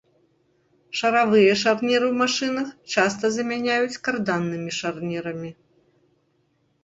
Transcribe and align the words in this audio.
Шаравыя 0.99 1.53
шарніры 1.63 2.05
ў 2.07 2.15
машынах 2.21 2.67
часта 2.95 3.25
замяняюць 3.35 3.99
карданнымі 4.09 4.71
шарнірамі. 4.81 5.51